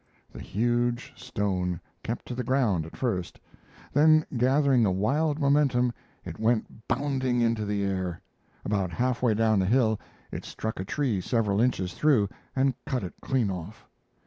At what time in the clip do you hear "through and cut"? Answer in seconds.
11.93-13.03